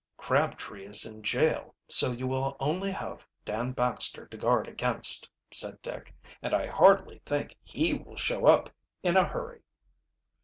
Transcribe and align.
"Crabtree 0.17 0.83
is 0.87 1.05
in 1.05 1.21
jail, 1.21 1.75
so 1.87 2.11
you 2.11 2.25
will 2.25 2.57
only 2.59 2.89
have 2.89 3.23
Dan 3.45 3.71
Baxter 3.71 4.25
to 4.25 4.35
guard 4.35 4.67
against," 4.67 5.29
said 5.53 5.79
Dick. 5.83 6.11
"And 6.41 6.55
I 6.55 6.65
hardly 6.65 7.21
think 7.23 7.55
he 7.63 7.93
will 7.93 8.17
show 8.17 8.47
up 8.47 8.71
in 9.03 9.15
a 9.15 9.25
hurry." 9.27 9.61